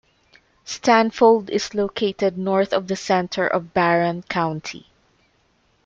[0.65, 4.87] Stanfold is located north of the center of Barron County.